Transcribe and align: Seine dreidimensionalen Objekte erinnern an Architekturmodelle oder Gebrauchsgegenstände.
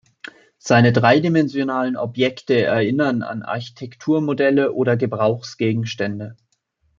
Seine 0.57 0.93
dreidimensionalen 0.93 1.95
Objekte 1.95 2.59
erinnern 2.59 3.21
an 3.21 3.43
Architekturmodelle 3.43 4.73
oder 4.73 4.97
Gebrauchsgegenstände. 4.97 6.37